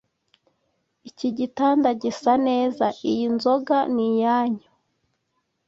Iki 1.09 1.27
gitanda 1.37 1.89
gisa 2.01 2.33
neza. 2.47 2.85
Iyi 3.11 3.25
nzoga 3.35 3.77
ni 3.93 4.05
iyanyu. 4.13 4.67